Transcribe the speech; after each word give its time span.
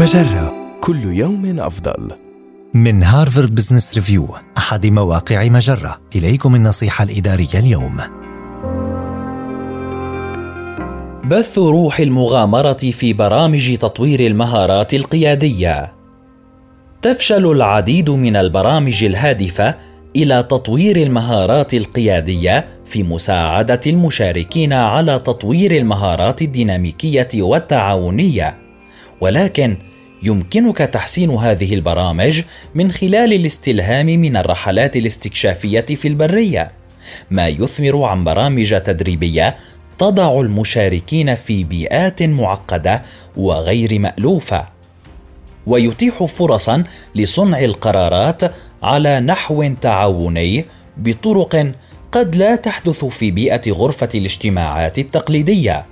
مجرة 0.00 0.52
كل 0.80 1.04
يوم 1.04 1.60
أفضل. 1.60 2.10
من 2.74 3.02
هارفارد 3.02 3.54
بزنس 3.54 3.94
ريفيو 3.94 4.28
أحد 4.58 4.86
مواقع 4.86 5.48
مجرة. 5.48 6.00
إليكم 6.16 6.54
النصيحة 6.54 7.04
الإدارية 7.04 7.54
اليوم. 7.54 7.96
بث 11.24 11.58
روح 11.58 12.00
المغامرة 12.00 12.72
في 12.72 13.12
برامج 13.12 13.76
تطوير 13.76 14.20
المهارات 14.20 14.94
القيادية. 14.94 15.92
تفشل 17.02 17.46
العديد 17.50 18.10
من 18.10 18.36
البرامج 18.36 19.04
الهادفة 19.04 19.74
إلى 20.16 20.42
تطوير 20.42 20.96
المهارات 20.96 21.74
القيادية 21.74 22.66
في 22.84 23.02
مساعدة 23.02 23.80
المشاركين 23.86 24.72
على 24.72 25.18
تطوير 25.18 25.76
المهارات 25.76 26.42
الديناميكية 26.42 27.28
والتعاونية. 27.34 28.69
ولكن 29.20 29.76
يمكنك 30.22 30.78
تحسين 30.78 31.30
هذه 31.30 31.74
البرامج 31.74 32.42
من 32.74 32.92
خلال 32.92 33.32
الاستلهام 33.32 34.06
من 34.06 34.36
الرحلات 34.36 34.96
الاستكشافية 34.96 35.80
في 35.80 36.08
البرية. 36.08 36.72
ما 37.30 37.48
يثمر 37.48 38.02
عن 38.02 38.24
برامج 38.24 38.80
تدريبية 38.80 39.56
تضع 39.98 40.40
المشاركين 40.40 41.34
في 41.34 41.64
بيئات 41.64 42.22
معقدة 42.22 43.02
وغير 43.36 43.98
مألوفة. 43.98 44.66
ويتيح 45.66 46.24
فرصا 46.24 46.84
لصنع 47.14 47.64
القرارات 47.64 48.42
على 48.82 49.20
نحو 49.20 49.72
تعاوني 49.80 50.64
بطرق 50.96 51.72
قد 52.12 52.36
لا 52.36 52.56
تحدث 52.56 53.04
في 53.04 53.30
بيئة 53.30 53.72
غرفة 53.72 54.08
الاجتماعات 54.14 54.98
التقليدية. 54.98 55.86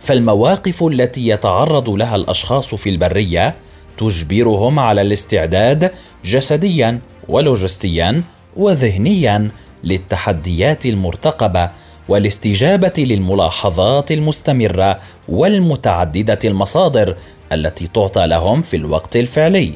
فالمواقف 0.00 0.82
التي 0.82 1.28
يتعرض 1.28 1.90
لها 1.90 2.16
الأشخاص 2.16 2.74
في 2.74 2.90
البرية 2.90 3.54
تجبرهم 3.98 4.78
على 4.78 5.02
الاستعداد 5.02 5.92
جسديا 6.24 6.98
ولوجستيا 7.28 8.22
وذهنيا 8.56 9.50
للتحديات 9.84 10.86
المرتقبة 10.86 11.70
والاستجابة 12.08 12.92
للملاحظات 12.98 14.12
المستمرة 14.12 14.98
والمتعددة 15.28 16.38
المصادر 16.44 17.16
التي 17.52 17.86
تعطى 17.86 18.26
لهم 18.26 18.62
في 18.62 18.76
الوقت 18.76 19.16
الفعلي. 19.16 19.72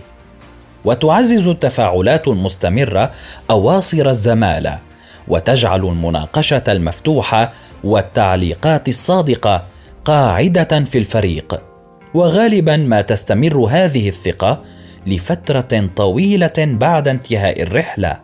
وتعزز 0.84 1.48
التفاعلات 1.48 2.28
المستمرة 2.28 3.10
أواصر 3.50 4.08
الزمالة 4.08 4.78
وتجعل 5.28 5.84
المناقشة 5.84 6.62
المفتوحة 6.68 7.52
والتعليقات 7.84 8.88
الصادقة 8.88 9.62
قاعدة 10.04 10.84
في 10.84 10.98
الفريق. 10.98 11.62
وغالبا 12.14 12.76
ما 12.76 13.00
تستمر 13.00 13.66
هذه 13.70 14.08
الثقة 14.08 14.62
لفترة 15.06 15.88
طويلة 15.96 16.52
بعد 16.58 17.08
انتهاء 17.08 17.62
الرحلة. 17.62 18.20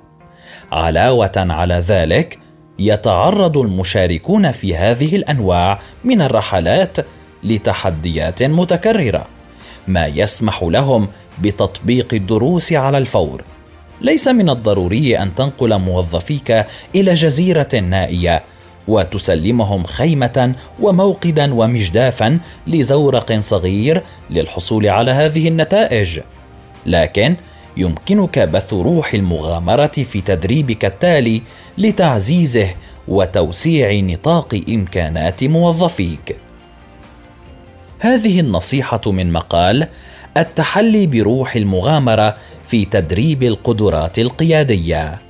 علاوة 0.72 1.33
على 1.37 1.75
ذلك 1.75 2.39
يتعرض 2.78 3.59
المشاركون 3.59 4.50
في 4.50 4.77
هذه 4.77 5.17
الأنواع 5.17 5.78
من 6.05 6.22
الرحلات 6.22 6.97
لتحديات 7.45 8.42
متكررة 8.42 9.27
ما 9.89 10.06
يسمح 10.06 10.62
لهم 10.62 11.09
بتطبيق 11.42 12.15
الدروس 12.15 12.72
على 12.72 12.98
الفور. 12.98 13.44
ليس 14.00 14.28
من 14.28 14.50
الضروري 14.50 15.19
أن 15.19 15.34
تنقل 15.34 15.78
موظفيك 15.78 16.67
إلى 16.94 17.15
جزيرة 17.15 17.75
نائية 17.75 18.42
وتسلمهم 18.89 19.84
خيمة 19.84 20.55
وموقدا 20.81 21.55
ومجدافا 21.55 22.39
لزورق 22.67 23.41
صغير 23.41 24.03
للحصول 24.31 24.89
على 24.89 25.11
هذه 25.11 25.48
النتائج. 25.48 26.20
لكن 26.87 27.37
يمكنك 27.77 28.39
بث 28.39 28.72
روح 28.72 29.14
المغامرة 29.14 29.87
في 29.87 30.20
تدريبك 30.20 30.84
التالي 30.84 31.43
لتعزيزه 31.78 32.69
وتوسيع 33.09 34.00
نطاق 34.00 34.60
إمكانات 34.69 35.44
موظفيك. 35.44 36.37
هذه 37.99 38.41
النصيحة 38.41 39.00
من 39.06 39.32
مقال 39.32 39.88
التحلي 40.37 41.06
بروح 41.06 41.56
المغامرة 41.56 42.37
في 42.69 42.84
تدريب 42.84 43.43
القدرات 43.43 44.19
القيادية. 44.19 45.30